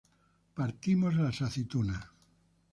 Partimos 0.55 1.13
las 1.13 1.43
aceitunas. 1.43 2.03